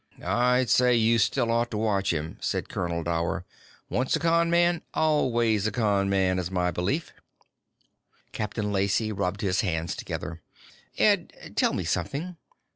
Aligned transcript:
"I'd 0.25 0.71
say 0.71 0.95
you 0.95 1.19
still 1.19 1.51
ought 1.51 1.69
to 1.69 1.77
watch 1.77 2.11
him," 2.11 2.37
said 2.41 2.69
Colonel 2.69 3.03
Dower. 3.03 3.45
"Once 3.87 4.15
a 4.15 4.19
con 4.19 4.49
man, 4.49 4.81
always 4.95 5.67
a 5.67 5.71
con 5.71 6.09
man, 6.09 6.39
is 6.39 6.49
my 6.49 6.71
belief." 6.71 7.13
Captain 8.31 8.71
Lacey 8.71 9.11
rubbed 9.11 9.41
his 9.41 9.61
hands 9.61 9.95
together. 9.95 10.41
"Ed, 10.97 11.53
tell 11.55 11.73
me 11.73 11.83
something. 11.83 12.35